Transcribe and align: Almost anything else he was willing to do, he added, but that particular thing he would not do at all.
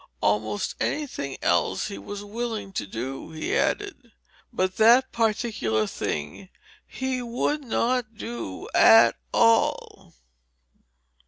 Almost 0.19 0.73
anything 0.79 1.37
else 1.43 1.89
he 1.89 1.99
was 1.99 2.23
willing 2.23 2.73
to 2.73 2.87
do, 2.87 3.29
he 3.29 3.55
added, 3.55 4.11
but 4.51 4.77
that 4.77 5.11
particular 5.11 5.85
thing 5.85 6.49
he 6.87 7.21
would 7.21 7.63
not 7.63 8.15
do 8.15 8.67
at 8.73 9.15
all. 9.31 10.15